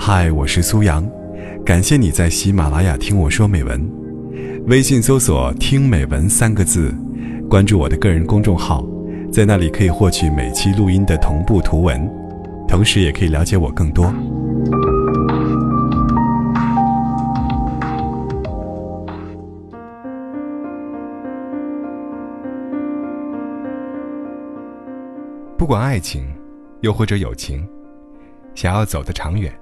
[0.00, 1.06] 嗨，我是苏阳，
[1.66, 3.90] 感谢你在喜马拉雅听我说美文。
[4.68, 6.94] 微信搜索“听美文”三个字，
[7.50, 8.86] 关注我的个人公众号，
[9.30, 12.08] 在那里可以获取每期录音的同步图文，
[12.66, 14.10] 同时也可以了解我更多。
[25.58, 26.24] 不管爱情，
[26.80, 27.66] 又或者友情，
[28.54, 29.52] 想要走得长远，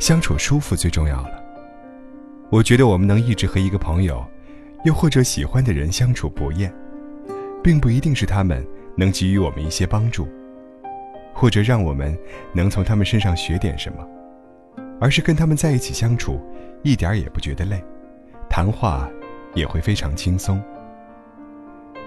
[0.00, 1.40] 相处舒服最重要了。
[2.50, 4.26] 我觉得我们能一直和一个朋友，
[4.84, 6.74] 又或者喜欢的人相处不厌，
[7.62, 10.26] 并不一定是他们能给予我们一些帮助，
[11.32, 12.18] 或者让我们
[12.52, 14.04] 能从他们身上学点什么，
[14.98, 16.40] 而是跟他们在一起相处，
[16.82, 17.80] 一点也不觉得累，
[18.48, 19.08] 谈话
[19.54, 20.60] 也会非常轻松。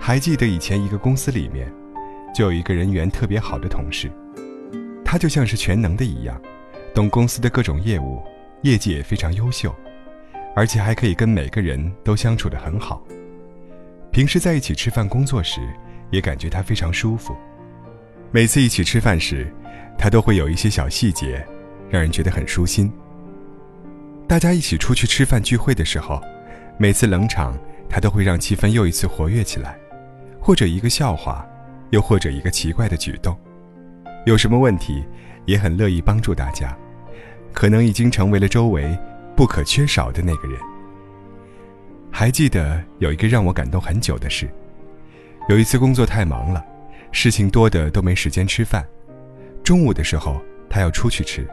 [0.00, 1.72] 还记得以前一个公司里面。
[2.34, 4.10] 就有一个人缘特别好的同事，
[5.04, 6.40] 他就像是全能的一样，
[6.94, 8.22] 懂公司的各种业务，
[8.62, 9.74] 业绩也非常优秀，
[10.54, 13.02] 而且还可以跟每个人都相处得很好。
[14.10, 15.60] 平时在一起吃饭、工作时，
[16.10, 17.34] 也感觉他非常舒服。
[18.30, 19.50] 每次一起吃饭时，
[19.98, 21.44] 他都会有一些小细节，
[21.90, 22.92] 让人觉得很舒心。
[24.28, 26.20] 大家一起出去吃饭聚会的时候，
[26.78, 27.58] 每次冷场，
[27.88, 29.78] 他都会让气氛又一次活跃起来，
[30.40, 31.46] 或者一个笑话。
[31.90, 33.36] 又或者一个奇怪的举动，
[34.24, 35.04] 有什么问题，
[35.44, 36.74] 也很乐意帮助大家，
[37.52, 38.98] 可能已经成为了周围
[39.36, 40.58] 不可缺少的那个人。
[42.10, 44.48] 还记得有一个让我感动很久的事，
[45.48, 46.64] 有一次工作太忙了，
[47.10, 48.86] 事情多的都没时间吃饭，
[49.62, 51.48] 中午的时候他要出去吃，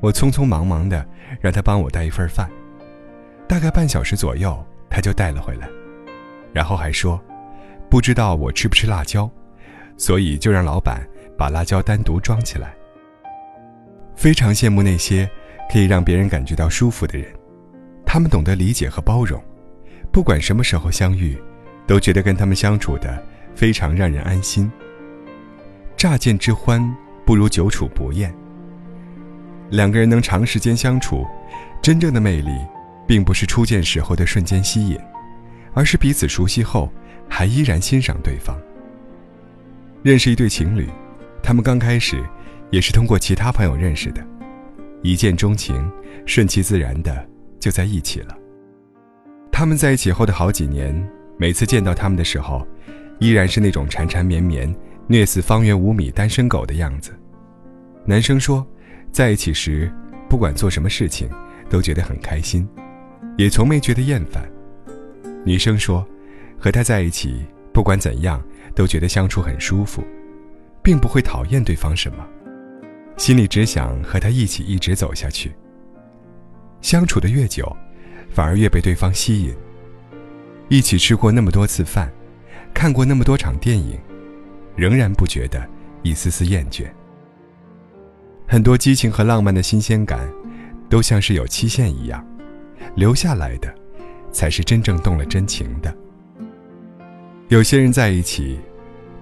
[0.00, 1.04] 我匆匆忙忙的
[1.40, 2.48] 让他帮我带一份饭，
[3.48, 5.68] 大概半小时左右他就带了回来，
[6.52, 7.20] 然后还说，
[7.90, 9.30] 不知道我吃不吃辣椒。
[9.98, 11.06] 所以就让老板
[11.36, 12.74] 把辣椒单独装起来。
[14.22, 15.28] 非常羡慕那些
[15.68, 17.26] 可以让别人感觉到舒服的人，
[18.06, 19.42] 他们懂得理解和包容，
[20.12, 21.36] 不管什么时候相遇，
[21.88, 23.20] 都觉得跟他们相处的
[23.56, 24.70] 非常让人安心。
[25.96, 26.80] 乍见之欢
[27.26, 28.32] 不如久处不厌。
[29.70, 31.26] 两个人能长时间相处，
[31.82, 32.52] 真正的魅力，
[33.08, 34.96] 并不是初见时候的瞬间吸引，
[35.74, 36.88] 而是彼此熟悉后
[37.28, 38.56] 还依然欣赏对方。
[40.04, 40.88] 认识一对情侣，
[41.42, 42.22] 他们刚开始
[42.72, 44.26] 也是通过其他朋友认识的，
[45.02, 45.88] 一见钟情，
[46.26, 47.24] 顺其自然的
[47.60, 48.36] 就在一起了。
[49.52, 50.92] 他们在一起后的好几年，
[51.38, 52.66] 每次见到他们的时候，
[53.20, 54.74] 依然是那种缠缠绵绵、
[55.06, 57.12] 虐死方圆五米单身狗的样子。
[58.04, 58.66] 男生说，
[59.12, 59.92] 在一起时
[60.28, 61.30] 不管做什么事情
[61.70, 62.68] 都觉得很开心，
[63.36, 64.42] 也从没觉得厌烦。
[65.44, 66.04] 女生说，
[66.58, 68.42] 和他在一起不管怎样。
[68.74, 70.02] 都觉得相处很舒服，
[70.82, 72.26] 并不会讨厌对方什么，
[73.22, 75.52] 心里只想和他一起一直走下去。
[76.80, 77.64] 相处的越久，
[78.28, 79.54] 反而越被对方吸引。
[80.68, 82.10] 一起吃过那么多次饭，
[82.74, 83.96] 看过那么多场电影，
[84.74, 85.64] 仍然不觉得
[86.02, 86.86] 一丝丝厌倦。
[88.48, 90.28] 很多激情和浪漫的新鲜感，
[90.90, 92.26] 都像是有期限一样，
[92.96, 93.72] 留下来的，
[94.32, 95.96] 才是真正动了真情的。
[97.46, 98.58] 有些人在一起，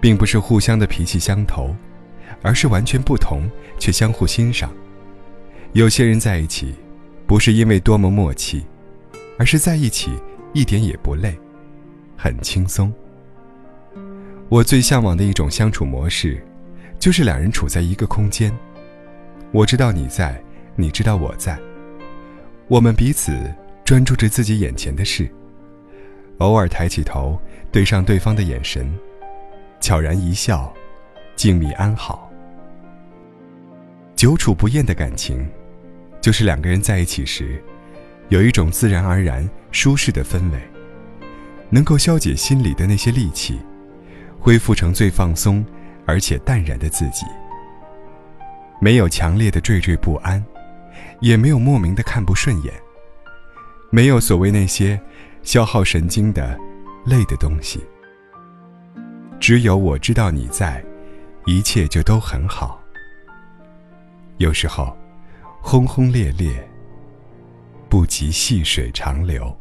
[0.00, 1.76] 并不是互相的脾气相投，
[2.42, 3.48] 而是完全不同
[3.78, 4.70] 却相互欣赏。
[5.72, 6.74] 有些人在一起，
[7.26, 8.64] 不是因为多么默契，
[9.38, 10.10] 而是在一起
[10.52, 11.38] 一点也不累，
[12.16, 12.92] 很轻松。
[14.48, 16.44] 我最向往的一种相处模式，
[16.98, 18.52] 就是两人处在一个空间，
[19.52, 20.42] 我知道你在，
[20.74, 21.56] 你知道我在，
[22.66, 23.38] 我们彼此
[23.84, 25.30] 专注着自己眼前的事。
[26.38, 27.38] 偶尔抬起头，
[27.70, 28.92] 对上对方的眼神，
[29.80, 30.72] 悄然一笑，
[31.40, 32.30] 静谧安好。
[34.14, 35.48] 久处不厌的感情，
[36.20, 37.64] 就是两个人在一起时，
[38.28, 40.60] 有一种自然而然舒适的氛围，
[41.70, 43.58] 能够消解心里的那些戾气，
[44.38, 45.64] 恢复成最放松
[46.04, 47.24] 而且淡然的自己。
[48.78, 50.44] 没有强烈的惴惴不安，
[51.20, 52.74] 也没有莫名的看不顺眼，
[53.88, 55.00] 没有所谓那些。
[55.42, 56.54] 消耗神经的、
[57.06, 57.80] 累的东西，
[59.40, 60.84] 只有我知道你在，
[61.46, 62.80] 一切就都很好。
[64.38, 64.96] 有时候，
[65.60, 66.68] 轰轰烈烈
[67.88, 69.54] 不及细水长流。